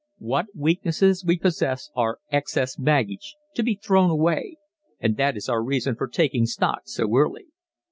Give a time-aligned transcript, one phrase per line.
[0.17, 4.57] What weaknesses we possess are excess baggage to be thrown away
[4.99, 7.49] and that is our reason for taking stock so early.